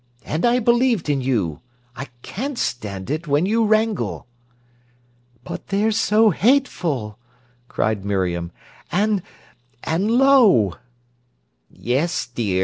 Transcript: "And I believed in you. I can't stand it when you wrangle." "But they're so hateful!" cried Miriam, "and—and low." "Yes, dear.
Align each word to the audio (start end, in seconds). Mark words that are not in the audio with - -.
"And 0.25 0.47
I 0.47 0.57
believed 0.57 1.11
in 1.11 1.21
you. 1.21 1.61
I 1.95 2.05
can't 2.23 2.57
stand 2.57 3.11
it 3.11 3.27
when 3.27 3.45
you 3.45 3.65
wrangle." 3.67 4.25
"But 5.43 5.67
they're 5.67 5.91
so 5.91 6.31
hateful!" 6.31 7.19
cried 7.67 8.03
Miriam, 8.03 8.51
"and—and 8.91 10.09
low." 10.09 10.73
"Yes, 11.69 12.25
dear. 12.25 12.59